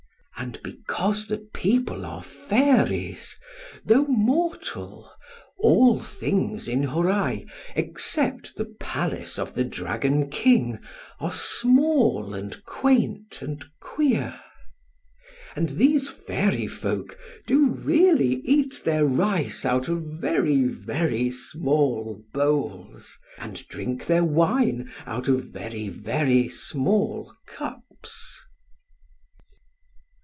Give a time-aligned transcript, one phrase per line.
[0.37, 9.63] And because the people are fairies—though mortal—all things in Hōrai, except the Palace of the
[9.63, 10.79] Dragon King,
[11.19, 19.89] are small and quaint and queer;—and these fairy folk do really eat their rice out
[19.89, 28.39] of very, very small bowls, and drink their wine out of very, very small cups....